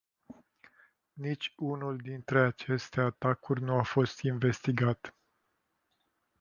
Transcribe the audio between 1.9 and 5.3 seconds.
dintre aceste atacuri nu a fost investigat.